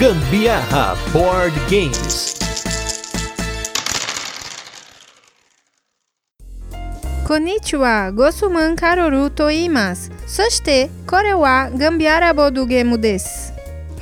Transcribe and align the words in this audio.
Gambiarra 0.00 0.96
Board 1.12 1.52
Games. 1.68 2.34
Konnichiwa, 7.26 8.10
gosuman 8.10 8.76
karoru 8.76 9.28
to 9.28 9.50
iimasu. 9.50 10.10
Soshite, 10.26 10.90
kore 11.06 11.34
wa 11.34 11.68
gambiara 11.68 12.32
bodu 12.32 12.66
gemu 12.66 12.96
desu. 12.96 13.52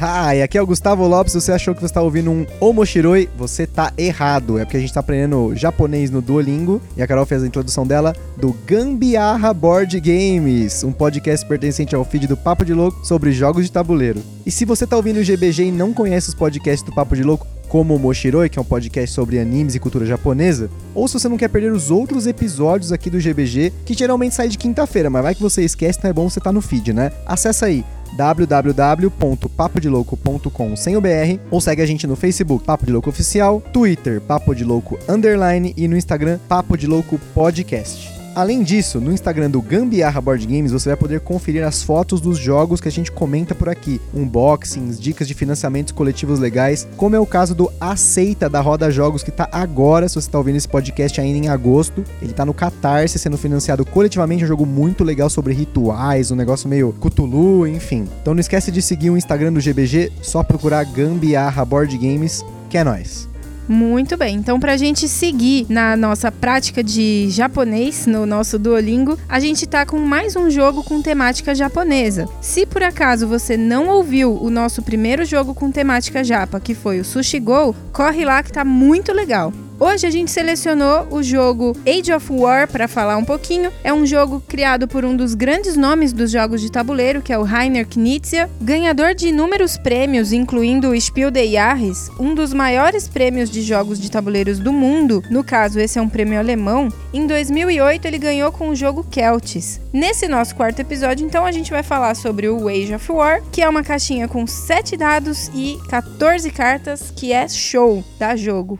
Hi, 0.00 0.40
aqui 0.42 0.56
é 0.56 0.62
o 0.62 0.66
Gustavo 0.66 1.08
Lopes. 1.08 1.32
Se 1.32 1.40
você 1.40 1.50
achou 1.50 1.74
que 1.74 1.80
você 1.80 1.86
está 1.86 2.00
ouvindo 2.00 2.30
um 2.30 2.46
Omoshiroi, 2.60 3.28
você 3.36 3.66
tá 3.66 3.92
errado. 3.98 4.56
É 4.56 4.64
porque 4.64 4.76
a 4.76 4.80
gente 4.80 4.90
está 4.90 5.00
aprendendo 5.00 5.52
japonês 5.56 6.08
no 6.12 6.22
Duolingo 6.22 6.80
e 6.96 7.02
a 7.02 7.08
Carol 7.08 7.26
fez 7.26 7.42
a 7.42 7.46
introdução 7.48 7.84
dela 7.84 8.14
do 8.36 8.52
Gambiarra 8.64 9.52
Board 9.52 9.98
Games, 9.98 10.84
um 10.84 10.92
podcast 10.92 11.44
pertencente 11.44 11.96
ao 11.96 12.04
feed 12.04 12.28
do 12.28 12.36
Papo 12.36 12.64
de 12.64 12.72
Louco 12.72 13.04
sobre 13.04 13.32
jogos 13.32 13.64
de 13.64 13.72
tabuleiro. 13.72 14.22
E 14.48 14.50
se 14.50 14.64
você 14.64 14.82
está 14.84 14.96
ouvindo 14.96 15.20
o 15.20 15.22
GBG 15.22 15.64
e 15.64 15.70
não 15.70 15.92
conhece 15.92 16.30
os 16.30 16.34
podcasts 16.34 16.82
do 16.82 16.90
Papo 16.90 17.14
de 17.14 17.22
Louco, 17.22 17.46
como 17.68 17.94
o 17.94 17.98
Moshiroi, 17.98 18.48
que 18.48 18.58
é 18.58 18.62
um 18.62 18.64
podcast 18.64 19.14
sobre 19.14 19.38
animes 19.38 19.74
e 19.74 19.78
cultura 19.78 20.06
japonesa, 20.06 20.70
ou 20.94 21.06
se 21.06 21.20
você 21.20 21.28
não 21.28 21.36
quer 21.36 21.48
perder 21.48 21.70
os 21.70 21.90
outros 21.90 22.26
episódios 22.26 22.90
aqui 22.90 23.10
do 23.10 23.20
GBG, 23.20 23.74
que 23.84 23.92
geralmente 23.92 24.34
sai 24.34 24.48
de 24.48 24.56
quinta-feira, 24.56 25.10
mas 25.10 25.22
vai 25.22 25.34
que 25.34 25.42
você 25.42 25.62
esquece, 25.62 25.98
então 25.98 26.10
é 26.10 26.14
bom 26.14 26.30
você 26.30 26.38
estar 26.38 26.48
tá 26.48 26.54
no 26.54 26.62
feed, 26.62 26.94
né? 26.94 27.12
Acesse 27.26 27.62
aí 27.62 27.84
www.papodelouco.com 28.16 30.76
sem 30.76 30.96
o 30.96 31.00
BR 31.02 31.38
ou 31.50 31.60
segue 31.60 31.82
a 31.82 31.86
gente 31.86 32.06
no 32.06 32.16
Facebook 32.16 32.64
Papo 32.64 32.86
de 32.86 32.92
Louco 32.92 33.10
Oficial, 33.10 33.62
Twitter 33.70 34.18
Papo 34.18 34.54
de 34.54 34.64
Louco 34.64 34.98
Underline 35.06 35.74
e 35.76 35.86
no 35.86 35.94
Instagram 35.94 36.38
Papo 36.48 36.74
de 36.74 36.86
Louco 36.86 37.20
Podcast. 37.34 38.17
Além 38.34 38.62
disso, 38.62 39.00
no 39.00 39.12
Instagram 39.12 39.50
do 39.50 39.60
Gambiarra 39.60 40.20
Board 40.20 40.46
Games 40.46 40.70
você 40.70 40.90
vai 40.90 40.96
poder 40.96 41.20
conferir 41.20 41.64
as 41.64 41.82
fotos 41.82 42.20
dos 42.20 42.38
jogos 42.38 42.80
que 42.80 42.88
a 42.88 42.92
gente 42.92 43.10
comenta 43.10 43.54
por 43.54 43.68
aqui, 43.68 44.00
unboxings, 44.14 45.00
dicas 45.00 45.26
de 45.26 45.34
financiamentos 45.34 45.92
coletivos 45.92 46.38
legais, 46.38 46.86
como 46.96 47.16
é 47.16 47.20
o 47.20 47.26
caso 47.26 47.54
do 47.54 47.70
Aceita 47.80 48.48
da 48.48 48.60
Roda 48.60 48.90
Jogos 48.90 49.22
que 49.22 49.30
tá 49.30 49.48
agora, 49.50 50.08
se 50.08 50.14
você 50.14 50.30
tá 50.30 50.38
ouvindo 50.38 50.56
esse 50.56 50.68
podcast 50.68 51.20
ainda 51.20 51.46
em 51.46 51.48
agosto, 51.48 52.04
ele 52.22 52.32
tá 52.32 52.44
no 52.44 52.54
Catarse 52.54 53.18
sendo 53.18 53.36
financiado 53.36 53.84
coletivamente, 53.84 54.42
é 54.42 54.46
um 54.46 54.48
jogo 54.48 54.66
muito 54.66 55.02
legal 55.02 55.28
sobre 55.28 55.52
rituais, 55.52 56.30
um 56.30 56.36
negócio 56.36 56.68
meio 56.68 56.92
Cthulhu, 56.92 57.66
enfim. 57.66 58.06
Então 58.22 58.34
não 58.34 58.40
esquece 58.40 58.70
de 58.70 58.80
seguir 58.80 59.10
o 59.10 59.16
Instagram 59.16 59.52
do 59.52 59.60
GBG, 59.60 60.12
só 60.22 60.42
procurar 60.42 60.84
Gambiarra 60.84 61.64
Board 61.64 61.96
Games, 61.98 62.44
que 62.70 62.78
é 62.78 62.84
nós. 62.84 63.28
Muito 63.68 64.16
bem. 64.16 64.36
Então, 64.36 64.58
para 64.58 64.72
a 64.72 64.76
gente 64.78 65.06
seguir 65.06 65.66
na 65.68 65.94
nossa 65.94 66.32
prática 66.32 66.82
de 66.82 67.28
japonês, 67.28 68.06
no 68.06 68.24
nosso 68.24 68.58
Duolingo, 68.58 69.18
a 69.28 69.38
gente 69.38 69.66
tá 69.66 69.84
com 69.84 69.98
mais 69.98 70.34
um 70.36 70.48
jogo 70.48 70.82
com 70.82 71.02
temática 71.02 71.54
japonesa. 71.54 72.26
Se 72.40 72.64
por 72.64 72.82
acaso 72.82 73.28
você 73.28 73.56
não 73.58 73.88
ouviu 73.88 74.42
o 74.42 74.48
nosso 74.48 74.80
primeiro 74.80 75.24
jogo 75.24 75.54
com 75.54 75.70
temática 75.70 76.24
japa, 76.24 76.58
que 76.58 76.74
foi 76.74 76.98
o 76.98 77.04
Sushi 77.04 77.38
Go, 77.38 77.76
corre 77.92 78.24
lá 78.24 78.42
que 78.42 78.52
tá 78.52 78.64
muito 78.64 79.12
legal. 79.12 79.52
Hoje 79.80 80.08
a 80.08 80.10
gente 80.10 80.32
selecionou 80.32 81.06
o 81.08 81.22
jogo 81.22 81.76
Age 81.86 82.12
of 82.12 82.32
War 82.32 82.66
para 82.66 82.88
falar 82.88 83.16
um 83.16 83.24
pouquinho. 83.24 83.72
É 83.84 83.92
um 83.92 84.04
jogo 84.04 84.42
criado 84.48 84.88
por 84.88 85.04
um 85.04 85.16
dos 85.16 85.34
grandes 85.34 85.76
nomes 85.76 86.12
dos 86.12 86.32
jogos 86.32 86.60
de 86.60 86.70
tabuleiro, 86.70 87.22
que 87.22 87.32
é 87.32 87.38
o 87.38 87.44
Rainer 87.44 87.86
Knizia, 87.86 88.50
ganhador 88.60 89.14
de 89.14 89.28
inúmeros 89.28 89.78
prêmios, 89.78 90.32
incluindo 90.32 90.90
o 90.90 91.00
Spiel 91.00 91.30
des 91.30 91.52
Jahres, 91.52 92.10
um 92.18 92.34
dos 92.34 92.52
maiores 92.52 93.06
prêmios 93.06 93.48
de 93.48 93.62
jogos 93.62 94.00
de 94.00 94.10
tabuleiros 94.10 94.58
do 94.58 94.72
mundo. 94.72 95.22
No 95.30 95.44
caso, 95.44 95.78
esse 95.78 95.96
é 95.96 96.02
um 96.02 96.08
prêmio 96.08 96.40
alemão. 96.40 96.88
Em 97.14 97.24
2008 97.24 98.04
ele 98.04 98.18
ganhou 98.18 98.50
com 98.50 98.70
o 98.70 98.74
jogo 98.74 99.06
Celtis. 99.08 99.80
Nesse 99.92 100.26
nosso 100.26 100.56
quarto 100.56 100.80
episódio, 100.80 101.24
então, 101.24 101.46
a 101.46 101.52
gente 101.52 101.70
vai 101.70 101.84
falar 101.84 102.16
sobre 102.16 102.48
o 102.48 102.66
Age 102.66 102.96
of 102.96 103.12
War, 103.12 103.42
que 103.52 103.62
é 103.62 103.68
uma 103.68 103.84
caixinha 103.84 104.26
com 104.26 104.44
7 104.44 104.96
dados 104.96 105.48
e 105.54 105.78
14 105.88 106.50
cartas, 106.50 107.12
que 107.14 107.32
é 107.32 107.46
show 107.46 108.02
da 108.18 108.34
jogo. 108.34 108.76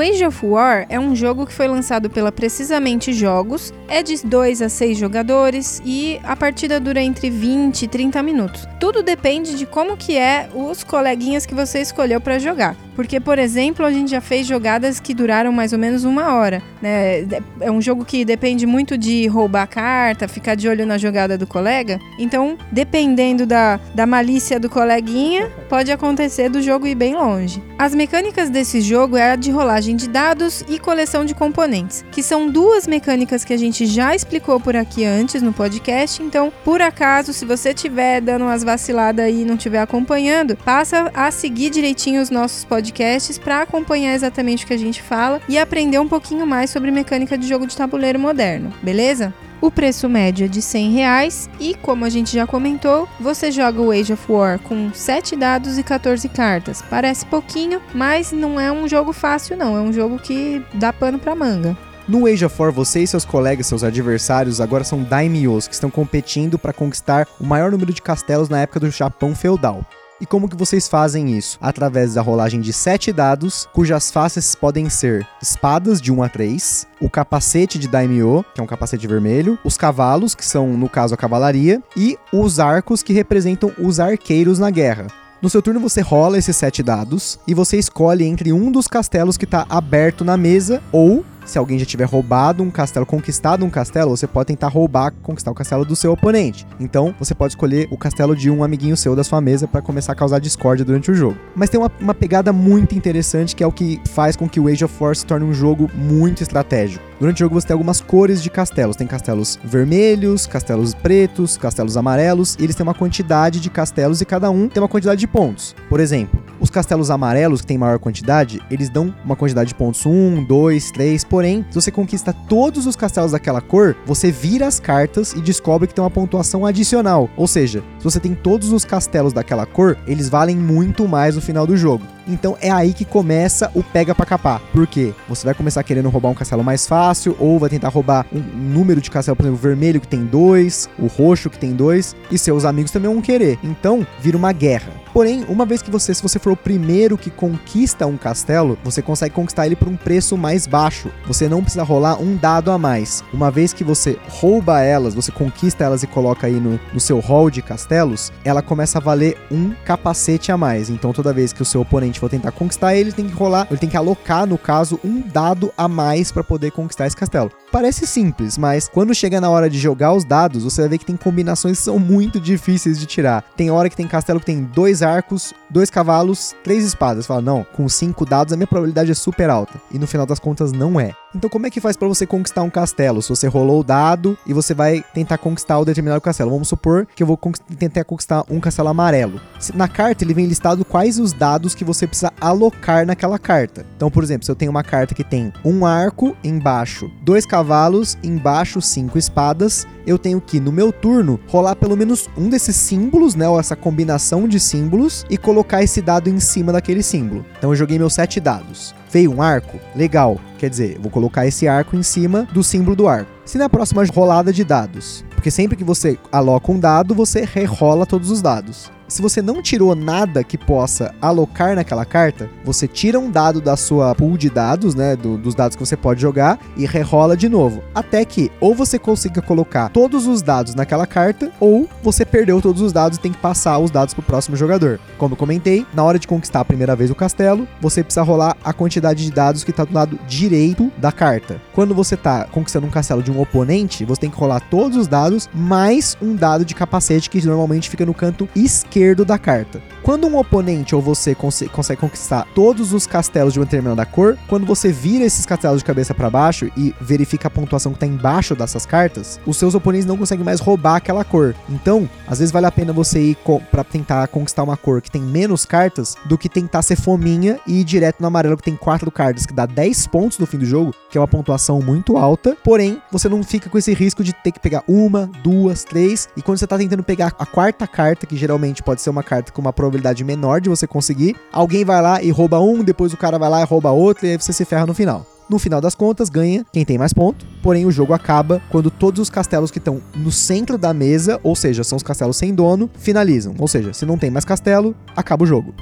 Age 0.00 0.24
of 0.24 0.44
War 0.44 0.86
é 0.88 0.98
um 0.98 1.14
jogo 1.14 1.46
que 1.46 1.52
foi 1.52 1.66
lançado 1.66 2.08
pela 2.10 2.30
Precisamente 2.30 3.12
Jogos, 3.12 3.72
é 3.88 4.02
de 4.02 4.24
2 4.24 4.62
a 4.62 4.68
6 4.68 4.98
jogadores 4.98 5.82
e 5.84 6.20
a 6.22 6.36
partida 6.36 6.78
dura 6.78 7.02
entre 7.02 7.30
20 7.30 7.82
e 7.82 7.88
30 7.88 8.22
minutos. 8.22 8.66
Tudo 8.78 9.02
depende 9.02 9.56
de 9.56 9.66
como 9.66 9.96
que 9.96 10.16
é 10.16 10.48
os 10.54 10.84
coleguinhas 10.84 11.46
que 11.46 11.54
você 11.54 11.80
escolheu 11.80 12.20
para 12.20 12.38
jogar. 12.38 12.76
Porque, 12.98 13.20
por 13.20 13.38
exemplo, 13.38 13.86
a 13.86 13.92
gente 13.92 14.10
já 14.10 14.20
fez 14.20 14.44
jogadas 14.44 14.98
que 14.98 15.14
duraram 15.14 15.52
mais 15.52 15.72
ou 15.72 15.78
menos 15.78 16.02
uma 16.02 16.34
hora. 16.34 16.60
Né? 16.82 17.28
É 17.60 17.70
um 17.70 17.80
jogo 17.80 18.04
que 18.04 18.24
depende 18.24 18.66
muito 18.66 18.98
de 18.98 19.28
roubar 19.28 19.68
carta, 19.68 20.26
ficar 20.26 20.56
de 20.56 20.68
olho 20.68 20.84
na 20.84 20.98
jogada 20.98 21.38
do 21.38 21.46
colega. 21.46 22.00
Então, 22.18 22.58
dependendo 22.72 23.46
da, 23.46 23.78
da 23.94 24.04
malícia 24.04 24.58
do 24.58 24.68
coleguinha, 24.68 25.48
pode 25.68 25.92
acontecer 25.92 26.48
do 26.48 26.60
jogo 26.60 26.88
ir 26.88 26.96
bem 26.96 27.14
longe. 27.14 27.62
As 27.78 27.94
mecânicas 27.94 28.50
desse 28.50 28.80
jogo 28.80 29.16
é 29.16 29.30
a 29.30 29.36
de 29.36 29.52
rolagem 29.52 29.94
de 29.94 30.08
dados 30.08 30.64
e 30.68 30.80
coleção 30.80 31.24
de 31.24 31.36
componentes, 31.36 32.04
que 32.10 32.20
são 32.20 32.50
duas 32.50 32.88
mecânicas 32.88 33.44
que 33.44 33.52
a 33.52 33.56
gente 33.56 33.86
já 33.86 34.12
explicou 34.12 34.58
por 34.58 34.74
aqui 34.74 35.04
antes 35.04 35.40
no 35.40 35.52
podcast. 35.52 36.20
Então, 36.20 36.52
por 36.64 36.82
acaso, 36.82 37.32
se 37.32 37.44
você 37.44 37.68
estiver 37.68 38.20
dando 38.20 38.44
umas 38.46 38.64
vaciladas 38.64 39.32
e 39.32 39.44
não 39.44 39.54
estiver 39.54 39.78
acompanhando, 39.78 40.56
passa 40.56 41.12
a 41.14 41.30
seguir 41.30 41.70
direitinho 41.70 42.20
os 42.20 42.28
nossos 42.28 42.64
podcasts 42.64 42.87
podcasts 42.88 43.38
para 43.38 43.62
acompanhar 43.62 44.14
exatamente 44.14 44.64
o 44.64 44.66
que 44.66 44.72
a 44.72 44.78
gente 44.78 45.02
fala 45.02 45.40
e 45.48 45.58
aprender 45.58 45.98
um 45.98 46.08
pouquinho 46.08 46.46
mais 46.46 46.70
sobre 46.70 46.90
mecânica 46.90 47.36
de 47.36 47.46
jogo 47.46 47.66
de 47.66 47.76
tabuleiro 47.76 48.18
moderno, 48.18 48.72
beleza? 48.82 49.32
O 49.60 49.70
preço 49.70 50.08
médio 50.08 50.44
é 50.44 50.48
de 50.48 50.62
100 50.62 50.92
reais 50.92 51.50
e, 51.58 51.74
como 51.74 52.04
a 52.04 52.08
gente 52.08 52.32
já 52.32 52.46
comentou, 52.46 53.08
você 53.18 53.50
joga 53.50 53.80
o 53.80 53.90
Age 53.90 54.12
of 54.12 54.30
War 54.30 54.58
com 54.60 54.92
7 54.94 55.34
dados 55.34 55.76
e 55.76 55.82
14 55.82 56.28
cartas. 56.28 56.80
Parece 56.88 57.26
pouquinho, 57.26 57.82
mas 57.92 58.30
não 58.30 58.58
é 58.58 58.70
um 58.70 58.88
jogo 58.88 59.12
fácil 59.12 59.56
não, 59.56 59.76
é 59.76 59.80
um 59.80 59.92
jogo 59.92 60.18
que 60.18 60.64
dá 60.74 60.92
pano 60.92 61.18
para 61.18 61.34
manga. 61.34 61.76
No 62.06 62.26
Age 62.26 62.44
of 62.44 62.62
War, 62.62 62.72
você 62.72 63.00
e 63.00 63.06
seus 63.06 63.24
colegas, 63.24 63.66
seus 63.66 63.82
adversários, 63.84 64.60
agora 64.60 64.84
são 64.84 65.02
daimyos 65.02 65.66
que 65.66 65.74
estão 65.74 65.90
competindo 65.90 66.58
para 66.58 66.72
conquistar 66.72 67.26
o 67.38 67.44
maior 67.44 67.70
número 67.72 67.92
de 67.92 68.00
castelos 68.00 68.48
na 68.48 68.60
época 68.60 68.80
do 68.80 68.90
Japão 68.90 69.34
feudal. 69.34 69.84
E 70.20 70.26
como 70.26 70.48
que 70.48 70.56
vocês 70.56 70.88
fazem 70.88 71.36
isso? 71.36 71.56
Através 71.60 72.14
da 72.14 72.22
rolagem 72.22 72.60
de 72.60 72.72
7 72.72 73.12
dados, 73.12 73.68
cujas 73.72 74.10
faces 74.10 74.52
podem 74.54 74.90
ser 74.90 75.24
espadas 75.40 76.00
de 76.00 76.10
1 76.12 76.22
a 76.24 76.28
3, 76.28 76.86
o 77.00 77.08
capacete 77.08 77.78
de 77.78 77.86
Daimyo, 77.86 78.44
que 78.52 78.60
é 78.60 78.64
um 78.64 78.66
capacete 78.66 79.06
vermelho, 79.06 79.56
os 79.62 79.76
cavalos, 79.76 80.34
que 80.34 80.44
são, 80.44 80.76
no 80.76 80.88
caso, 80.88 81.14
a 81.14 81.16
cavalaria, 81.16 81.80
e 81.96 82.18
os 82.32 82.58
arcos, 82.58 83.00
que 83.00 83.12
representam 83.12 83.72
os 83.78 84.00
arqueiros 84.00 84.58
na 84.58 84.70
guerra. 84.70 85.06
No 85.40 85.48
seu 85.48 85.62
turno 85.62 85.78
você 85.78 86.00
rola 86.00 86.36
esses 86.36 86.56
sete 86.56 86.82
dados 86.82 87.38
e 87.46 87.54
você 87.54 87.78
escolhe 87.78 88.24
entre 88.24 88.52
um 88.52 88.72
dos 88.72 88.88
castelos 88.88 89.36
que 89.36 89.44
está 89.44 89.64
aberto 89.68 90.24
na 90.24 90.36
mesa 90.36 90.82
ou 90.90 91.24
se 91.48 91.58
alguém 91.58 91.78
já 91.78 91.86
tiver 91.86 92.04
roubado 92.04 92.62
um 92.62 92.70
castelo, 92.70 93.06
conquistado 93.06 93.64
um 93.64 93.70
castelo, 93.70 94.16
você 94.16 94.26
pode 94.26 94.48
tentar 94.48 94.68
roubar, 94.68 95.12
conquistar 95.22 95.50
o 95.50 95.54
castelo 95.54 95.84
do 95.84 95.96
seu 95.96 96.12
oponente. 96.12 96.66
Então, 96.78 97.14
você 97.18 97.34
pode 97.34 97.52
escolher 97.52 97.88
o 97.90 97.96
castelo 97.96 98.36
de 98.36 98.50
um 98.50 98.62
amiguinho 98.62 98.96
seu 98.96 99.16
da 99.16 99.24
sua 99.24 99.40
mesa 99.40 99.66
para 99.66 99.80
começar 99.80 100.12
a 100.12 100.14
causar 100.14 100.38
discórdia 100.38 100.84
durante 100.84 101.10
o 101.10 101.14
jogo. 101.14 101.38
Mas 101.56 101.70
tem 101.70 101.80
uma, 101.80 101.90
uma, 101.98 102.14
pegada 102.14 102.52
muito 102.52 102.94
interessante 102.94 103.56
que 103.56 103.62
é 103.62 103.66
o 103.66 103.72
que 103.72 104.00
faz 104.08 104.36
com 104.36 104.48
que 104.48 104.60
o 104.60 104.68
Age 104.68 104.84
of 104.84 104.94
War 105.00 105.16
se 105.16 105.24
torne 105.24 105.46
um 105.46 105.54
jogo 105.54 105.90
muito 105.94 106.42
estratégico. 106.42 107.02
Durante 107.18 107.36
o 107.36 107.46
jogo 107.46 107.60
você 107.60 107.66
tem 107.66 107.74
algumas 107.74 108.00
cores 108.00 108.42
de 108.42 108.50
castelos. 108.50 108.96
Tem 108.96 109.06
castelos 109.06 109.58
vermelhos, 109.64 110.46
castelos 110.46 110.94
pretos, 110.94 111.56
castelos 111.56 111.96
amarelos, 111.96 112.56
e 112.58 112.64
eles 112.64 112.76
têm 112.76 112.84
uma 112.84 112.94
quantidade 112.94 113.60
de 113.60 113.70
castelos 113.70 114.20
e 114.20 114.24
cada 114.24 114.50
um 114.50 114.68
tem 114.68 114.82
uma 114.82 114.88
quantidade 114.88 115.18
de 115.18 115.26
pontos. 115.26 115.74
Por 115.88 115.98
exemplo, 115.98 116.37
os 116.60 116.70
castelos 116.70 117.10
amarelos, 117.10 117.60
que 117.60 117.66
tem 117.66 117.78
maior 117.78 117.98
quantidade, 117.98 118.60
eles 118.70 118.88
dão 118.88 119.14
uma 119.24 119.36
quantidade 119.36 119.68
de 119.68 119.74
pontos 119.74 120.04
1, 120.04 120.44
2, 120.44 120.90
3, 120.90 121.24
porém, 121.24 121.64
se 121.70 121.74
você 121.74 121.90
conquista 121.90 122.32
todos 122.32 122.86
os 122.86 122.96
castelos 122.96 123.32
daquela 123.32 123.60
cor, 123.60 123.96
você 124.06 124.30
vira 124.30 124.66
as 124.66 124.80
cartas 124.80 125.32
e 125.32 125.40
descobre 125.40 125.86
que 125.86 125.94
tem 125.94 126.02
uma 126.02 126.10
pontuação 126.10 126.66
adicional. 126.66 127.28
Ou 127.36 127.46
seja, 127.46 127.82
se 127.98 128.04
você 128.04 128.20
tem 128.20 128.34
todos 128.34 128.72
os 128.72 128.84
castelos 128.84 129.32
daquela 129.32 129.66
cor, 129.66 129.96
eles 130.06 130.28
valem 130.28 130.56
muito 130.56 131.06
mais 131.06 131.36
no 131.36 131.42
final 131.42 131.66
do 131.66 131.76
jogo. 131.76 132.04
Então 132.28 132.56
é 132.60 132.70
aí 132.70 132.92
que 132.92 133.04
começa 133.04 133.70
o 133.74 133.82
pega 133.82 134.14
pra 134.14 134.26
capar. 134.26 134.60
Por 134.72 134.86
quê? 134.86 135.14
Você 135.28 135.44
vai 135.44 135.54
começar 135.54 135.82
querendo 135.82 136.08
roubar 136.08 136.28
um 136.28 136.34
castelo 136.34 136.62
mais 136.62 136.86
fácil, 136.86 137.34
ou 137.38 137.58
vai 137.58 137.70
tentar 137.70 137.88
roubar 137.88 138.26
um 138.32 138.40
número 138.40 139.00
de 139.00 139.10
castelo, 139.10 139.36
por 139.36 139.44
exemplo, 139.44 139.58
o 139.58 139.62
vermelho 139.62 140.00
que 140.00 140.08
tem 140.08 140.24
dois, 140.24 140.88
o 140.98 141.06
roxo 141.06 141.50
que 141.50 141.58
tem 141.58 141.72
dois, 141.72 142.14
e 142.30 142.38
seus 142.38 142.64
amigos 142.64 142.90
também 142.90 143.12
vão 143.12 143.22
querer. 143.22 143.58
Então, 143.62 144.06
vira 144.20 144.36
uma 144.36 144.52
guerra. 144.52 144.92
Porém, 145.12 145.44
uma 145.48 145.64
vez 145.64 145.82
que 145.82 145.90
você, 145.90 146.14
se 146.14 146.22
você 146.22 146.38
for 146.38 146.52
o 146.52 146.56
primeiro 146.56 147.16
que 147.16 147.30
conquista 147.30 148.06
um 148.06 148.16
castelo, 148.16 148.78
você 148.84 149.00
consegue 149.00 149.34
conquistar 149.34 149.66
ele 149.66 149.74
por 149.74 149.88
um 149.88 149.96
preço 149.96 150.36
mais 150.36 150.66
baixo. 150.66 151.10
Você 151.26 151.48
não 151.48 151.62
precisa 151.62 151.82
rolar 151.82 152.20
um 152.20 152.36
dado 152.36 152.70
a 152.70 152.78
mais. 152.78 153.24
Uma 153.32 153.50
vez 153.50 153.72
que 153.72 153.82
você 153.82 154.18
rouba 154.28 154.80
elas, 154.80 155.14
você 155.14 155.32
conquista 155.32 155.84
elas 155.84 156.02
e 156.02 156.06
coloca 156.06 156.46
aí 156.46 156.60
no, 156.60 156.78
no 156.92 157.00
seu 157.00 157.18
hall 157.20 157.50
de 157.50 157.62
castelos, 157.62 158.32
ela 158.44 158.62
começa 158.62 158.98
a 158.98 159.00
valer 159.00 159.36
um 159.50 159.72
capacete 159.84 160.52
a 160.52 160.56
mais. 160.56 160.90
Então, 160.90 161.12
toda 161.12 161.32
vez 161.32 161.52
que 161.52 161.62
o 161.62 161.64
seu 161.64 161.80
oponente 161.80 162.17
oponente 162.18 162.20
for 162.20 162.28
tentar 162.28 162.52
conquistar 162.52 162.94
ele, 162.94 163.10
ele 163.10 163.12
tem 163.12 163.28
que 163.28 163.34
rolar, 163.34 163.66
ele 163.70 163.78
tem 163.78 163.88
que 163.88 163.96
alocar, 163.96 164.46
no 164.46 164.58
caso, 164.58 164.98
um 165.04 165.20
dado 165.20 165.72
a 165.76 165.88
mais 165.88 166.30
para 166.32 166.42
poder 166.44 166.72
conquistar 166.72 167.06
esse 167.06 167.16
castelo. 167.16 167.50
Parece 167.70 168.06
simples, 168.06 168.58
mas 168.58 168.88
quando 168.88 169.14
chega 169.14 169.40
na 169.40 169.48
hora 169.48 169.70
de 169.70 169.78
jogar 169.78 170.12
os 170.12 170.24
dados, 170.24 170.64
você 170.64 170.82
vai 170.82 170.90
ver 170.90 170.98
que 170.98 171.06
tem 171.06 171.16
combinações 171.16 171.78
que 171.78 171.84
são 171.84 171.98
muito 171.98 172.40
difíceis 172.40 172.98
de 172.98 173.06
tirar. 173.06 173.44
Tem 173.56 173.70
hora 173.70 173.88
que 173.88 173.96
tem 173.96 174.06
castelo 174.06 174.40
que 174.40 174.46
tem 174.46 174.62
dois 174.62 175.02
arcos, 175.02 175.54
dois 175.70 175.90
cavalos, 175.90 176.54
três 176.64 176.84
espadas. 176.84 177.24
Você 177.24 177.28
fala, 177.28 177.42
não, 177.42 177.64
com 177.64 177.88
cinco 177.88 178.24
dados 178.24 178.52
a 178.52 178.56
minha 178.56 178.66
probabilidade 178.66 179.10
é 179.10 179.14
super 179.14 179.50
alta. 179.50 179.80
E 179.92 179.98
no 179.98 180.06
final 180.06 180.26
das 180.26 180.38
contas 180.38 180.72
não 180.72 180.98
é. 180.98 181.12
Então 181.34 181.50
como 181.50 181.66
é 181.66 181.70
que 181.70 181.80
faz 181.80 181.96
para 181.96 182.08
você 182.08 182.26
conquistar 182.26 182.62
um 182.62 182.70
castelo? 182.70 183.20
Se 183.20 183.28
você 183.28 183.46
rolou 183.46 183.80
o 183.80 183.84
dado 183.84 184.36
e 184.46 184.54
você 184.54 184.72
vai 184.72 185.04
tentar 185.12 185.36
conquistar 185.36 185.78
o 185.78 185.84
determinado 185.84 186.20
castelo. 186.20 186.50
Vamos 186.50 186.68
supor 186.68 187.06
que 187.14 187.22
eu 187.22 187.26
vou 187.26 187.38
tentar 187.78 188.04
conquistar 188.04 188.44
um 188.48 188.58
castelo 188.58 188.88
amarelo. 188.88 189.40
Na 189.74 189.88
carta 189.88 190.24
ele 190.24 190.32
vem 190.32 190.46
listado 190.46 190.84
quais 190.84 191.18
os 191.18 191.32
dados 191.32 191.74
que 191.74 191.84
você 191.84 192.06
precisa 192.06 192.32
alocar 192.40 193.06
naquela 193.06 193.38
carta. 193.38 193.84
Então, 193.96 194.10
por 194.10 194.22
exemplo, 194.22 194.46
se 194.46 194.50
eu 194.50 194.56
tenho 194.56 194.70
uma 194.70 194.82
carta 194.82 195.14
que 195.14 195.22
tem 195.22 195.52
um 195.64 195.84
arco 195.84 196.34
embaixo, 196.42 197.10
dois 197.22 197.44
cavalos, 197.44 198.16
embaixo 198.22 198.80
cinco 198.80 199.18
espadas, 199.18 199.86
eu 200.06 200.18
tenho 200.18 200.40
que 200.40 200.58
no 200.58 200.72
meu 200.72 200.90
turno 200.90 201.38
rolar 201.48 201.76
pelo 201.76 201.96
menos 201.96 202.28
um 202.38 202.48
desses 202.48 202.76
símbolos, 202.76 203.34
né, 203.34 203.46
ou 203.46 203.60
essa 203.60 203.76
combinação 203.76 204.48
de 204.48 204.58
símbolos 204.58 205.26
e 205.28 205.36
colocar 205.36 205.82
esse 205.82 206.00
dado 206.00 206.30
em 206.30 206.40
cima 206.40 206.72
daquele 206.72 207.02
símbolo. 207.02 207.44
Então 207.58 207.70
eu 207.70 207.76
joguei 207.76 207.98
meus 207.98 208.14
sete 208.14 208.40
dados. 208.40 208.94
Veio 209.10 209.32
um 209.32 209.42
arco? 209.42 209.78
Legal. 209.94 210.38
Quer 210.58 210.70
dizer, 210.70 210.98
vou 211.00 211.10
colocar 211.10 211.46
esse 211.46 211.68
arco 211.68 211.96
em 211.96 212.02
cima 212.02 212.46
do 212.52 212.62
símbolo 212.62 212.96
do 212.96 213.08
arco. 213.08 213.30
Se 213.44 213.58
na 213.58 213.68
próxima 213.68 214.04
rolada 214.04 214.52
de 214.52 214.64
dados, 214.64 215.24
porque 215.30 215.50
sempre 215.50 215.76
que 215.76 215.84
você 215.84 216.18
aloca 216.30 216.72
um 216.72 216.78
dado, 216.78 217.14
você 217.14 217.44
rerola 217.44 218.04
todos 218.04 218.30
os 218.30 218.42
dados 218.42 218.90
se 219.08 219.22
você 219.22 219.40
não 219.40 219.62
tirou 219.62 219.94
nada 219.94 220.44
que 220.44 220.58
possa 220.58 221.14
alocar 221.20 221.74
naquela 221.74 222.04
carta, 222.04 222.50
você 222.62 222.86
tira 222.86 223.18
um 223.18 223.30
dado 223.30 223.60
da 223.60 223.74
sua 223.76 224.14
pool 224.14 224.36
de 224.36 224.50
dados, 224.50 224.94
né, 224.94 225.16
do, 225.16 225.38
dos 225.38 225.54
dados 225.54 225.74
que 225.74 225.84
você 225.84 225.96
pode 225.96 226.20
jogar 226.20 226.58
e 226.76 226.84
rerola 226.84 227.36
de 227.36 227.48
novo, 227.48 227.82
até 227.94 228.24
que 228.24 228.52
ou 228.60 228.74
você 228.74 228.98
consiga 228.98 229.40
colocar 229.40 229.88
todos 229.88 230.26
os 230.26 230.42
dados 230.42 230.74
naquela 230.74 231.06
carta 231.06 231.50
ou 231.58 231.88
você 232.02 232.24
perdeu 232.24 232.60
todos 232.60 232.82
os 232.82 232.92
dados 232.92 233.16
e 233.16 233.20
tem 233.20 233.32
que 233.32 233.38
passar 233.38 233.78
os 233.78 233.90
dados 233.90 234.12
pro 234.12 234.22
próximo 234.22 234.56
jogador. 234.56 235.00
Como 235.16 235.32
eu 235.32 235.38
comentei, 235.38 235.86
na 235.94 236.04
hora 236.04 236.18
de 236.18 236.28
conquistar 236.28 236.60
a 236.60 236.64
primeira 236.64 236.94
vez 236.94 237.10
o 237.10 237.14
castelo, 237.14 237.66
você 237.80 238.04
precisa 238.04 238.22
rolar 238.22 238.56
a 238.62 238.72
quantidade 238.72 239.24
de 239.24 239.32
dados 239.32 239.64
que 239.64 239.70
está 239.70 239.84
do 239.84 239.94
lado 239.94 240.18
direito 240.28 240.92
da 240.98 241.10
carta. 241.10 241.60
Quando 241.72 241.94
você 241.94 242.14
está 242.14 242.44
conquistando 242.44 242.86
um 242.86 242.90
castelo 242.90 243.22
de 243.22 243.30
um 243.30 243.40
oponente, 243.40 244.04
você 244.04 244.20
tem 244.20 244.30
que 244.30 244.36
rolar 244.36 244.60
todos 244.60 244.98
os 244.98 245.08
dados 245.08 245.48
mais 245.54 246.16
um 246.20 246.34
dado 246.34 246.64
de 246.64 246.74
capacete 246.74 247.30
que 247.30 247.44
normalmente 247.46 247.88
fica 247.88 248.04
no 248.04 248.12
canto 248.12 248.46
esquerdo 248.54 248.97
esquerdo 248.98 249.24
da 249.24 249.38
carta. 249.38 249.80
Quando 250.08 250.26
um 250.26 250.38
oponente 250.38 250.94
ou 250.94 251.02
você 251.02 251.34
cons 251.34 251.62
consegue 251.70 252.00
conquistar 252.00 252.48
todos 252.54 252.94
os 252.94 253.06
castelos 253.06 253.52
de 253.52 253.58
uma 253.58 253.66
determinada 253.66 254.06
cor, 254.06 254.38
quando 254.48 254.64
você 254.64 254.90
vira 254.90 255.22
esses 255.22 255.44
castelos 255.44 255.80
de 255.80 255.84
cabeça 255.84 256.14
para 256.14 256.30
baixo 256.30 256.70
e 256.74 256.94
verifica 256.98 257.48
a 257.48 257.50
pontuação 257.50 257.92
que 257.92 257.96
está 257.96 258.06
embaixo 258.06 258.54
dessas 258.54 258.86
cartas, 258.86 259.38
os 259.44 259.58
seus 259.58 259.74
oponentes 259.74 260.06
não 260.06 260.16
conseguem 260.16 260.42
mais 260.42 260.60
roubar 260.60 260.96
aquela 260.96 261.24
cor. 261.24 261.54
Então, 261.68 262.08
às 262.26 262.38
vezes 262.38 262.50
vale 262.50 262.64
a 262.64 262.72
pena 262.72 262.90
você 262.90 263.20
ir 263.20 263.38
para 263.70 263.84
tentar 263.84 264.26
conquistar 264.28 264.62
uma 264.62 264.78
cor 264.78 265.02
que 265.02 265.10
tem 265.10 265.20
menos 265.20 265.66
cartas 265.66 266.16
do 266.24 266.38
que 266.38 266.48
tentar 266.48 266.80
ser 266.80 266.96
fominha 266.96 267.60
e 267.66 267.82
ir 267.82 267.84
direto 267.84 268.22
no 268.22 268.28
amarelo 268.28 268.56
que 268.56 268.62
tem 268.62 268.76
4 268.76 269.10
cartas, 269.10 269.44
que 269.44 269.52
dá 269.52 269.66
10 269.66 270.06
pontos 270.06 270.38
no 270.38 270.46
fim 270.46 270.56
do 270.56 270.64
jogo, 270.64 270.94
que 271.10 271.18
é 271.18 271.20
uma 271.20 271.28
pontuação 271.28 271.82
muito 271.82 272.16
alta. 272.16 272.56
Porém, 272.64 272.98
você 273.12 273.28
não 273.28 273.42
fica 273.42 273.68
com 273.68 273.76
esse 273.76 273.92
risco 273.92 274.24
de 274.24 274.32
ter 274.32 274.52
que 274.52 274.60
pegar 274.60 274.82
uma, 274.88 275.30
duas, 275.44 275.84
três. 275.84 276.30
E 276.34 276.40
quando 276.40 276.56
você 276.56 276.64
está 276.64 276.78
tentando 276.78 277.02
pegar 277.02 277.34
a 277.38 277.44
quarta 277.44 277.86
carta, 277.86 278.24
que 278.24 278.38
geralmente 278.38 278.82
pode 278.82 279.02
ser 279.02 279.10
uma 279.10 279.22
carta 279.22 279.52
com 279.52 279.60
uma 279.60 279.70
probabilidade 279.70 279.97
menor 280.24 280.60
de 280.60 280.68
você 280.68 280.86
conseguir. 280.86 281.36
Alguém 281.52 281.84
vai 281.84 282.00
lá 282.02 282.22
e 282.22 282.30
rouba 282.30 282.60
um, 282.60 282.82
depois 282.82 283.12
o 283.12 283.16
cara 283.16 283.38
vai 283.38 283.48
lá 283.48 283.60
e 283.60 283.64
rouba 283.64 283.90
outro, 283.90 284.26
e 284.26 284.30
aí 284.30 284.36
você 284.36 284.52
se 284.52 284.64
ferra 284.64 284.86
no 284.86 284.94
final. 284.94 285.26
No 285.48 285.58
final 285.58 285.80
das 285.80 285.94
contas, 285.94 286.28
ganha 286.28 286.64
quem 286.70 286.84
tem 286.84 286.98
mais 286.98 287.14
ponto. 287.14 287.46
Porém, 287.62 287.86
o 287.86 287.90
jogo 287.90 288.12
acaba 288.12 288.60
quando 288.68 288.90
todos 288.90 289.18
os 289.18 289.30
castelos 289.30 289.70
que 289.70 289.78
estão 289.78 290.02
no 290.14 290.30
centro 290.30 290.76
da 290.76 290.92
mesa, 290.92 291.40
ou 291.42 291.56
seja, 291.56 291.82
são 291.82 291.96
os 291.96 292.02
castelos 292.02 292.36
sem 292.36 292.54
dono, 292.54 292.90
finalizam. 292.98 293.54
Ou 293.58 293.66
seja, 293.66 293.94
se 293.94 294.04
não 294.04 294.18
tem 294.18 294.30
mais 294.30 294.44
castelo, 294.44 294.94
acaba 295.16 295.44
o 295.44 295.46
jogo. 295.46 295.74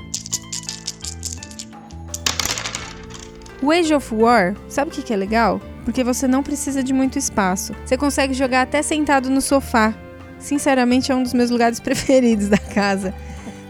O 3.60 3.72
Age 3.72 3.92
of 3.92 4.14
War, 4.14 4.54
sabe 4.68 4.92
o 4.92 4.94
que, 4.94 5.02
que 5.02 5.12
é 5.12 5.16
legal? 5.16 5.60
Porque 5.84 6.04
você 6.04 6.28
não 6.28 6.44
precisa 6.44 6.84
de 6.84 6.92
muito 6.92 7.18
espaço. 7.18 7.74
Você 7.84 7.96
consegue 7.96 8.34
jogar 8.34 8.62
até 8.62 8.82
sentado 8.82 9.28
no 9.28 9.40
sofá, 9.40 9.92
sinceramente, 10.38 11.10
é 11.10 11.14
um 11.14 11.22
dos 11.22 11.34
meus 11.34 11.50
lugares 11.50 11.80
preferidos 11.80 12.48
da 12.48 12.58
casa. 12.58 13.12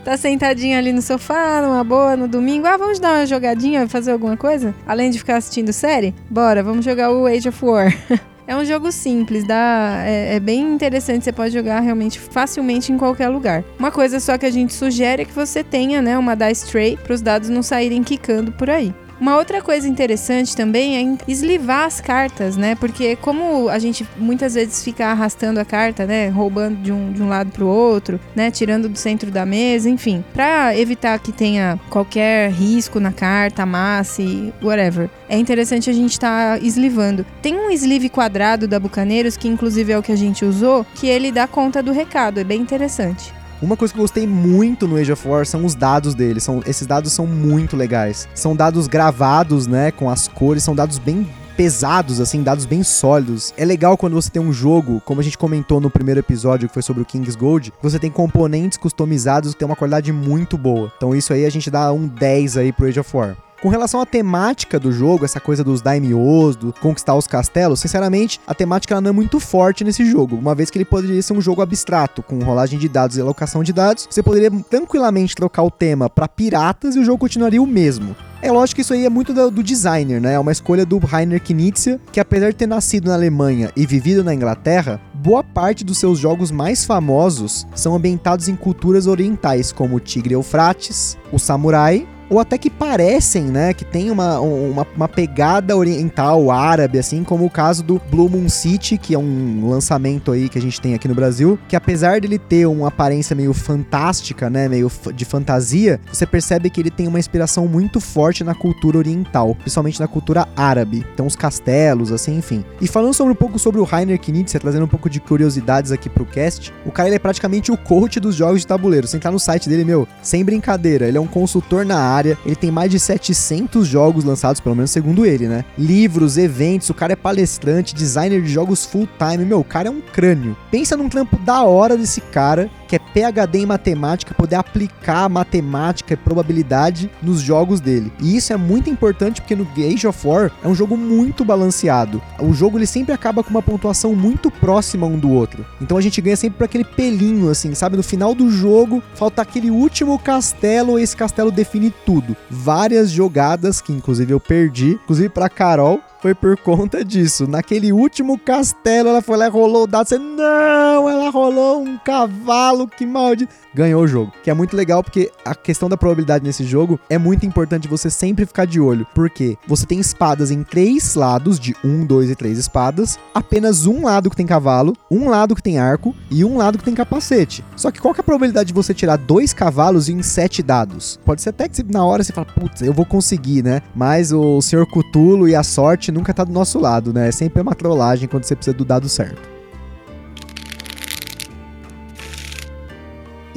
Tá 0.07 0.17
sentadinho 0.17 0.79
ali 0.79 0.93
no 0.93 1.03
sofá, 1.03 1.61
numa 1.61 1.83
boa, 1.83 2.17
no 2.17 2.29
domingo. 2.29 2.65
Ah, 2.65 2.77
vamos 2.77 3.01
dar 3.01 3.13
uma 3.15 3.27
jogadinha, 3.27 3.89
fazer 3.89 4.13
alguma 4.13 4.37
coisa? 4.37 4.73
Além 4.87 5.11
de 5.11 5.19
ficar 5.19 5.35
assistindo 5.35 5.73
série? 5.73 6.15
Bora, 6.31 6.63
vamos 6.63 6.85
jogar 6.85 7.11
o 7.11 7.27
Age 7.27 7.49
of 7.49 7.65
War. 7.65 7.93
É 8.49 8.55
um 8.55 8.65
jogo 8.65 8.93
simples, 8.93 9.45
dá, 9.45 10.05
é, 10.07 10.37
é, 10.37 10.39
bem 10.39 10.61
interessante, 10.61 11.25
você 11.25 11.33
pode 11.33 11.53
jogar 11.53 11.81
realmente 11.81 12.21
facilmente 12.21 12.93
em 12.93 12.97
qualquer 12.97 13.29
lugar. 13.29 13.65
Uma 13.77 13.91
coisa 13.91 14.21
só 14.21 14.39
que 14.39 14.47
a 14.47 14.51
gente 14.53 14.73
sugere 14.73 15.23
é 15.23 15.25
que 15.25 15.33
você 15.33 15.65
tenha 15.65 16.01
né, 16.01 16.17
uma 16.17 16.37
dice 16.37 16.65
tray 16.71 16.97
para 16.97 17.13
os 17.13 17.21
dados 17.21 17.49
não 17.49 17.61
saírem 17.61 18.05
quicando 18.05 18.53
por 18.53 18.71
aí. 18.71 18.95
Uma 19.21 19.37
outra 19.37 19.63
coisa 19.63 19.89
interessante 19.89 20.55
também 20.55 20.97
é 20.97 21.31
eslivar 21.31 21.87
as 21.87 22.01
cartas, 22.01 22.57
né? 22.57 22.75
Porque 22.75 23.17
como 23.17 23.69
a 23.69 23.79
gente 23.79 24.07
muitas 24.17 24.55
vezes 24.55 24.85
fica 24.85 25.07
arrastando 25.07 25.59
a 25.59 25.65
carta, 25.65 26.05
né? 26.05 26.29
Roubando 26.29 26.77
de 26.77 26.93
um, 26.93 27.13
de 27.13 27.23
um 27.23 27.29
lado 27.29 27.51
pro 27.51 27.67
outro, 27.67 28.21
né? 28.35 28.51
Tirando 28.51 28.89
do 28.89 28.99
centro 28.99 29.31
da 29.31 29.47
mesa, 29.47 29.89
enfim. 29.89 30.23
Para 30.35 30.77
evitar 30.79 31.19
que 31.19 31.33
tenha 31.33 31.81
qualquer 31.89 32.51
risco 32.51 33.01
na 33.01 33.13
carta, 33.13 33.63
amasse, 33.63 34.53
whatever. 34.63 35.09
É 35.29 35.39
interessante 35.39 35.89
a 35.89 35.93
gente 35.93 36.13
estar 36.13 36.59
tá 36.59 36.65
eslivando. 36.65 37.25
Tem 37.41 37.57
um 37.57 37.71
sleeve 37.71 38.09
quadrado 38.09 38.69
da 38.69 38.79
Bucaneiros, 38.79 39.37
que 39.37 39.49
inclusive 39.49 39.93
é 39.93 39.99
o 39.99 40.03
que 40.03 40.13
a 40.13 40.17
gente 40.17 40.45
usou, 40.45 40.87
que 40.95 41.07
ele 41.07 41.33
dá 41.33 41.47
conta 41.47 41.83
do 41.83 41.93
recado. 41.93 42.39
É 42.39 42.45
bem 42.45 42.61
interessante. 42.61 43.33
Uma 43.63 43.77
coisa 43.77 43.93
que 43.93 43.99
eu 43.99 44.03
gostei 44.03 44.27
muito 44.27 44.87
no 44.87 44.97
Age 44.97 45.13
of 45.13 45.27
War 45.27 45.47
são 45.47 45.65
os 45.65 45.75
dados 45.75 46.15
dele. 46.15 46.41
São, 46.41 46.63
esses 46.67 46.87
dados 46.87 47.13
são 47.13 47.27
muito 47.27 47.75
legais. 47.77 48.29
São 48.35 48.55
dados 48.55 48.87
gravados, 48.87 49.67
né? 49.67 49.91
Com 49.91 50.11
as 50.11 50.29
cores, 50.29 50.63
são 50.63 50.75
dados 50.75 50.99
bem 50.99 51.27
pesados, 51.57 52.21
assim, 52.21 52.43
dados 52.43 52.67
bem 52.67 52.83
sólidos. 52.83 53.55
É 53.57 53.65
legal 53.65 53.97
quando 53.97 54.13
você 54.13 54.29
tem 54.29 54.43
um 54.43 54.53
jogo, 54.53 55.01
como 55.07 55.23
a 55.23 55.25
gente 55.25 55.39
comentou 55.39 55.81
no 55.81 55.89
primeiro 55.89 56.21
episódio, 56.21 56.69
que 56.69 56.75
foi 56.75 56.83
sobre 56.83 57.03
o 57.03 57.07
King's 57.07 57.35
Gold, 57.35 57.73
você 57.81 57.99
tem 57.99 58.11
componentes 58.11 58.77
customizados 58.77 59.53
que 59.53 59.59
tem 59.59 59.67
uma 59.67 59.77
qualidade 59.77 60.13
muito 60.13 60.59
boa. 60.59 60.93
Então 60.97 61.15
isso 61.15 61.33
aí 61.33 61.47
a 61.47 61.51
gente 61.51 61.71
dá 61.71 61.91
um 61.93 62.07
10 62.07 62.59
aí 62.59 62.73
pro 62.73 62.87
Age 62.87 63.01
of 63.01 63.17
War. 63.17 63.46
Com 63.63 63.71
relação 63.71 64.01
à 64.03 64.07
temática 64.07 64.79
do 64.79 64.93
jogo, 64.93 65.25
essa 65.25 65.41
coisa 65.41 65.65
dos 65.65 65.81
daimyos, 65.81 66.57
do 66.57 66.75
conquistar 66.75 67.15
os 67.15 67.27
castelos, 67.27 67.81
sinceramente, 67.81 68.39
a 68.47 68.55
temática 68.55 69.01
não 69.01 69.09
é 69.09 69.13
muito 69.13 69.41
forte 69.41 69.83
nesse 69.83 70.05
jogo, 70.05 70.37
uma 70.37 70.55
vez 70.55 70.69
que 70.69 70.77
ele 70.77 70.85
poderia 70.85 71.23
ser 71.23 71.33
um 71.33 71.41
jogo 71.41 71.63
abstrato, 71.63 72.23
com 72.23 72.39
rolagem 72.41 72.79
de 72.79 72.87
dados 72.87 73.17
e 73.17 73.21
alocação 73.21 73.63
de 73.63 73.73
dados. 73.73 74.07
Você 74.11 74.23
poderia 74.23 74.51
tranquilamente 74.51 75.35
trocar 75.35 75.63
o 75.63 75.71
tema 75.71 76.11
para 76.11 76.29
piratas 76.29 76.97
e 76.97 76.99
o 76.99 77.05
jogo 77.05 77.19
continuaria 77.19 77.61
o 77.61 77.67
mesmo. 77.67 78.15
É 78.43 78.53
lógico 78.53 78.77
que 78.77 78.83
isso 78.83 78.93
aí 78.93 79.07
é 79.07 79.09
muito 79.09 79.33
do, 79.33 79.51
do, 79.51 79.63
designer, 79.63 80.21
né? 80.21 80.35
É 80.35 80.39
uma 80.39 80.53
escolha 80.53 80.85
do 80.85 80.99
Rainer 80.99 81.43
Knizia, 81.43 81.99
que 82.13 82.21
apesar 82.21 82.51
de 82.51 82.57
ter 82.57 82.67
nascido 82.67 83.09
na 83.09 83.15
Alemanha 83.15 83.73
e 83.75 83.87
vivido 83.87 84.23
na 84.23 84.35
Inglaterra, 84.35 85.01
boa 85.15 85.43
parte 85.43 85.83
dos 85.83 85.97
seus 85.97 86.19
jogos 86.19 86.51
mais 86.51 86.85
famosos 86.85 87.67
são 87.75 87.97
ambientados 87.97 88.49
em 88.49 88.55
culturas 88.55 89.07
orientais, 89.07 89.73
como 89.73 89.97
o 89.97 90.01
Tigre 90.01 90.35
Eufrates, 90.35 91.17
o 91.33 91.39
Samurai 91.39 92.07
ou 92.29 92.41
até 92.41 92.59
que 92.59 92.71
parecem, 92.71 93.45
né, 93.45 93.73
que 93.73 93.85
tem 93.85 94.11
uma, 94.11 94.41
uma, 94.41 94.87
uma, 94.97 95.09
pegada 95.09 95.77
oriental, 95.77 96.51
árabe, 96.51 96.99
assim, 96.99 97.25
como 97.25 97.45
o 97.45 97.51
caso 97.51 97.83
do 97.83 98.01
Blue 98.11 98.29
Moon 98.29 98.49
City, 98.49 98.99
que 98.99 99.15
é 99.15 99.19
um 99.19 99.69
lançamento 99.69 100.33
aí 100.33 100.49
que 100.49 100.59
a 100.59 100.63
gente 100.63 100.81
tem 100.81 100.95
aqui 100.95 101.09
no 101.09 101.15
Brasil, 101.15 101.59
que 101.69 101.77
apesar 101.77 102.21
dele 102.21 102.39
ter 102.39 102.67
uma 102.67 102.89
aparência 102.89 103.37
meio 103.37 103.53
fantástica, 103.53 104.51
né, 104.51 104.69
meio 104.69 104.91
de 105.15 105.25
fantasia, 105.25 106.01
você 106.13 106.27
percebe 106.27 106.71
que 106.71 106.81
ele 106.81 106.91
tem 106.91 107.07
uma 107.07 107.19
inspiração 107.19 107.67
muito 107.67 108.01
forte 108.01 108.43
na 108.43 108.55
cultura 108.55 108.99
oriental, 108.99 109.55
principalmente 109.55 110.01
na 110.01 110.09
cultura 110.09 110.49
árabe. 110.57 111.05
Então 111.15 111.27
os 111.27 111.37
castelos, 111.37 112.13
assim, 112.13 112.39
enfim. 112.39 112.65
E 112.81 112.87
falando 112.87 113.15
sobre 113.15 113.33
um 113.33 113.37
pouco 113.37 113.59
sobre 113.59 113.81
o 113.81 113.85
Rainer 113.85 114.19
Knizia, 114.19 114.61
trazendo 114.61 114.85
um 114.85 114.89
pouco 114.89 115.09
de 115.09 115.21
curiosidades 115.21 115.93
aqui 115.93 116.09
pro 116.09 116.27
cast, 116.27 116.73
o 116.85 116.91
cara 116.91 117.09
ele 117.09 117.17
é 117.17 117.21
praticamente 117.21 117.71
o 117.71 117.77
coach 117.77 118.19
dos 118.19 118.35
jogos 118.35 118.61
de 118.61 118.67
tabuleiro. 118.67 119.07
Você 119.07 119.17
entrar 119.17 119.31
no 119.31 119.39
site 119.39 119.69
dele, 119.69 119.85
meu, 119.85 120.07
sem 120.23 120.45
brincadeira, 120.45 121.07
ele 121.07 121.19
é 121.19 121.21
um 121.21 121.27
consultor 121.27 121.85
na 121.85 121.99
área 121.99 122.16
área. 122.17 122.39
Ele 122.45 122.57
tem 122.57 122.71
mais 122.71 122.91
de 122.91 122.99
700 122.99 123.87
jogos 123.87 124.25
lançados, 124.25 124.61
pelo 124.61 124.75
menos 124.75 124.91
segundo 124.91 125.27
ele, 125.27 125.47
né? 125.47 125.65
Livros, 125.79 126.39
eventos, 126.39 126.91
o 126.91 126.95
cara 126.95 127.13
é 127.13 127.17
palestrante, 127.17 127.95
designer 127.95 128.43
de 128.43 128.49
jogos 128.49 128.85
full 128.85 129.09
time. 129.19 129.45
Meu, 129.45 129.61
o 129.61 129.65
cara 129.65 129.89
é 129.89 129.91
um 129.91 130.01
crânio. 130.01 130.57
Pensa 130.71 130.97
num 130.97 131.09
trampo 131.09 131.37
da 131.39 131.63
hora 131.65 131.97
desse 131.97 132.21
cara 132.21 132.71
que 132.87 132.97
é 132.97 132.99
PhD 132.99 133.59
em 133.59 133.67
matemática, 133.67 134.35
poder 134.35 134.57
aplicar 134.57 135.29
matemática 135.29 136.15
e 136.15 136.17
probabilidade 136.17 137.11
nos 137.23 137.41
jogos 137.41 137.81
dele. 137.81 138.13
E 138.21 138.37
isso 138.37 138.53
é 138.53 138.57
muito 138.57 138.89
importante 138.89 139.41
porque 139.41 139.57
no 139.57 139.67
Age 139.77 140.07
of 140.07 140.27
War 140.27 140.53
é 140.63 140.69
um 140.69 140.75
jogo 140.75 140.97
muito 140.97 141.45
balanceado. 141.45 142.23
O 142.39 142.53
jogo 142.53 142.79
ele 142.79 142.87
sempre 142.87 143.13
acaba 143.13 143.43
com 143.43 143.51
uma 143.51 143.63
pontuação 143.63 144.15
muito 144.15 144.51
próxima 144.51 145.07
um 145.07 145.19
do 145.19 145.31
outro. 145.31 145.65
Então 145.81 145.97
a 145.97 146.01
gente 146.01 146.21
ganha 146.21 146.37
sempre 146.37 146.59
por 146.59 146.65
aquele 146.65 146.85
pelinho 146.85 147.49
assim, 147.51 147.75
sabe? 147.75 147.97
No 147.97 148.03
final 148.03 148.35
do 148.35 148.51
jogo, 148.51 149.03
falta 149.15 149.43
aquele 149.43 149.71
último 149.71 150.19
castelo, 150.19 150.99
e 150.99 151.03
esse 151.03 151.17
castelo 151.17 151.51
define 151.51 151.93
tudo. 152.05 152.37
Várias 152.51 153.11
jogadas 153.11 153.81
que 153.81 153.93
inclusive 153.93 154.33
eu 154.33 154.41
perdi, 154.41 154.93
inclusive 155.03 155.29
para 155.29 155.49
Carol, 155.49 156.01
foi 156.27 156.35
por 156.35 156.57
conta 156.57 157.05
disso. 157.05 157.47
Naquele 157.47 157.93
último 157.93 158.37
castelo, 158.37 159.11
ela 159.11 159.23
foi 159.23 159.37
lá 159.37 159.47
e 159.47 159.51
rolou 159.51 159.85
o 159.85 159.87
dado. 159.87 160.09
Você, 160.09 160.19
não, 160.19 161.09
ela 161.09 161.31
rolou 161.31 161.85
um 161.85 161.97
cavalo, 161.99 162.89
que 162.89 163.07
maldito. 163.07 163.55
Ganhou 163.73 164.03
o 164.03 164.09
jogo. 164.09 164.33
Que 164.43 164.51
é 164.51 164.55
muito 164.55 164.77
legal 164.77 165.05
porque 165.05 165.31
a 165.45 165.55
questão 165.55 165.89
da 165.89 165.97
probabilidade 165.97 166.45
nesse 166.45 166.65
jogo 166.65 166.99
é 167.09 167.17
muito 167.17 167.47
importante 167.47 167.87
você 167.87 168.11
sempre 168.11 168.45
ficar 168.45 168.65
de 168.65 168.81
olho. 168.81 169.07
Porque 169.15 169.57
você 169.69 169.87
tem 169.87 170.01
espadas 170.01 170.51
em 170.51 170.65
três 170.65 171.15
lados, 171.15 171.61
de 171.61 171.77
um, 171.85 172.05
dois 172.05 172.29
e 172.29 172.35
três 172.35 172.59
espadas. 172.59 173.19
Apenas 173.33 173.87
um 173.87 174.05
lado 174.05 174.29
que 174.29 174.37
tem 174.37 174.47
cavalo, 174.47 174.95
um 175.09 175.29
lado 175.29 175.55
que 175.55 175.63
tem 175.63 175.79
arco 175.79 176.13
e 176.29 176.45
um 176.45 176.57
lado 176.57 176.77
que 176.77 176.85
tem 176.85 176.95
capacete. 176.95 177.63
Só 177.77 177.93
que 177.93 178.01
qual 178.01 178.13
que 178.13 178.21
é 178.21 178.23
a 178.23 178.25
probabilidade 178.25 178.69
de 178.69 178.75
você 178.75 178.93
tirar 178.93 179.17
dois 179.17 179.53
cavalos 179.53 180.09
em 180.09 180.21
sete 180.23 180.61
dados? 180.61 181.21
Pode 181.25 181.41
ser 181.41 181.51
até 181.51 181.69
que 181.69 181.85
na 181.85 182.05
hora 182.05 182.25
você 182.25 182.33
fala, 182.33 182.47
putz, 182.47 182.83
eu 182.83 182.93
vou 182.93 183.05
conseguir, 183.05 183.63
né? 183.63 183.81
Mas 183.95 184.33
o 184.33 184.61
Senhor 184.61 184.87
Cutulo 184.87 185.49
e 185.49 185.55
a 185.55 185.63
sorte 185.63 186.11
nunca 186.17 186.35
tá 186.35 186.43
do 186.43 186.53
nosso 186.53 186.79
lado, 186.79 187.13
né? 187.13 187.29
É 187.29 187.33
sempre 187.33 187.61
uma 187.61 187.75
trollagem 187.75 188.29
quando 188.29 188.45
você 188.45 188.57
precisa 188.57 188.77
do 188.77 188.85
dado 188.85 189.09
certo. 189.09 189.56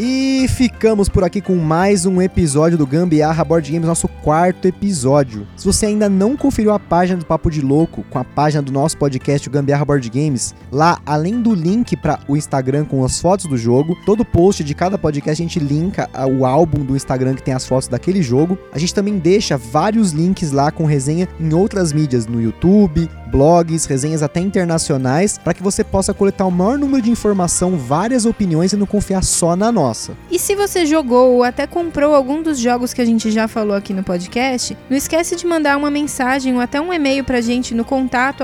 E 0.02 0.48
ficamos 0.48 1.10
por 1.10 1.26
aqui 1.26 1.42
com 1.42 1.58
mais 1.58 2.06
um 2.06 2.22
episódio 2.22 2.78
do 2.78 2.88
Gambiarra 2.88 3.44
Board 3.44 3.70
Games, 3.70 3.86
nosso 3.86 4.08
quarto 4.08 4.66
episódio. 4.66 5.46
Se 5.58 5.66
você 5.66 5.88
ainda 5.88 6.08
não 6.08 6.38
conferiu 6.38 6.72
a 6.72 6.80
página 6.80 7.20
do 7.20 7.26
Papo 7.26 7.52
de 7.52 7.60
Louco 7.60 8.06
com 8.10 8.18
a 8.18 8.24
página 8.24 8.62
do 8.62 8.72
nosso 8.72 8.98
podcast, 8.98 9.46
o 9.50 9.52
Gambiarra 9.52 9.84
Board 9.84 10.10
Games, 10.10 10.56
lá, 10.72 11.02
além 11.06 11.42
do 11.42 11.54
link 11.54 11.98
para 11.98 12.18
o 12.30 12.38
Instagram 12.38 12.86
com 12.86 13.04
as 13.04 13.20
fotos 13.20 13.46
do 13.48 13.58
jogo, 13.58 13.94
todo 14.06 14.24
post 14.24 14.64
de 14.64 14.74
cada 14.74 14.98
podcast 14.98 15.42
a 15.42 15.46
gente 15.46 15.60
linka 15.60 16.10
o 16.32 16.46
álbum 16.46 16.86
do 16.86 16.96
Instagram 16.96 17.36
que 17.36 17.44
tem 17.44 17.54
as 17.54 17.68
fotos 17.68 17.90
daquele 17.90 18.22
jogo. 18.22 18.58
A 18.72 18.80
gente 18.80 18.94
também 18.94 19.20
deixa 19.20 19.58
vários 19.58 20.14
links 20.14 20.54
lá 20.54 20.72
com 20.72 20.86
resenha 20.86 21.28
em 21.38 21.54
outras 21.54 21.92
mídias, 21.92 22.26
no 22.26 22.42
YouTube, 22.42 23.10
blogs, 23.30 23.86
resenhas 23.86 24.24
até 24.24 24.40
internacionais, 24.40 25.38
para 25.38 25.54
que 25.54 25.62
você 25.62 25.84
possa 25.84 26.14
coletar 26.14 26.46
o 26.46 26.52
maior 26.52 26.78
número 26.78 27.02
de 27.02 27.12
informação, 27.12 27.78
várias 27.78 28.26
opiniões 28.26 28.74
e 28.74 28.78
não 28.78 28.86
confiar 28.86 29.24
só 29.24 29.58
na 29.58 29.72
nossa. 29.90 30.16
E 30.30 30.38
se 30.38 30.56
você 30.56 30.86
jogou 30.86 31.34
ou 31.34 31.44
até 31.44 31.66
comprou 31.66 32.14
algum 32.14 32.44
dos 32.44 32.60
jogos 32.60 32.94
que 32.94 33.02
a 33.02 33.06
gente 33.06 33.32
já 33.32 33.48
falou 33.48 33.76
aqui 33.76 33.94
no 33.94 34.04
podcast, 34.04 34.78
não 34.90 34.96
esquece 34.96 35.36
de 35.36 35.48
mandar 35.48 35.78
uma 35.78 35.90
mensagem 35.90 36.54
ou 36.54 36.62
até 36.62 36.80
um 36.80 36.94
e-mail 36.94 37.24
pra 37.24 37.42
gente 37.42 37.74
no 37.74 37.84
contato. 37.84 38.44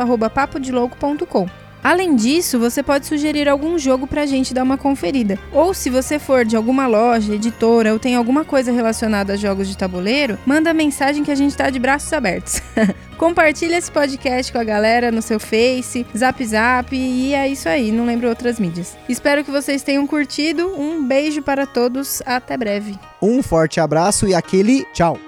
Além 1.85 2.15
disso, 2.15 2.57
você 2.57 2.81
pode 2.81 3.05
sugerir 3.05 3.47
algum 3.47 3.77
jogo 3.77 4.07
pra 4.07 4.25
gente 4.25 4.55
dar 4.55 4.63
uma 4.63 4.75
conferida. 4.75 5.37
Ou 5.53 5.71
se 5.71 5.87
você 5.87 6.17
for 6.17 6.43
de 6.43 6.55
alguma 6.55 6.87
loja, 6.87 7.35
editora 7.35 7.93
ou 7.93 7.99
tem 7.99 8.15
alguma 8.15 8.43
coisa 8.43 8.71
relacionada 8.71 9.33
a 9.33 9.35
jogos 9.35 9.67
de 9.67 9.77
tabuleiro, 9.77 10.35
manda 10.47 10.73
mensagem 10.73 11.23
que 11.23 11.29
a 11.29 11.35
gente 11.35 11.55
tá 11.55 11.69
de 11.69 11.77
braços 11.77 12.11
abertos. 12.11 12.59
Compartilha 13.19 13.77
esse 13.77 13.91
podcast 13.91 14.51
com 14.51 14.57
a 14.57 14.63
galera 14.63 15.11
no 15.11 15.21
seu 15.21 15.39
Face, 15.39 16.07
Zap 16.17 16.43
Zap 16.43 16.95
e 16.95 17.35
é 17.35 17.47
isso 17.47 17.69
aí, 17.69 17.91
não 17.91 18.07
lembro 18.07 18.29
outras 18.29 18.59
mídias. 18.59 18.97
Espero 19.07 19.43
que 19.43 19.51
vocês 19.51 19.83
tenham 19.83 20.07
curtido. 20.07 20.73
Um 20.75 21.05
beijo 21.05 21.43
para 21.43 21.67
todos, 21.67 22.19
até 22.25 22.57
breve. 22.57 22.97
Um 23.21 23.43
forte 23.43 23.79
abraço 23.79 24.27
e 24.27 24.33
aquele 24.33 24.83
tchau. 24.91 25.19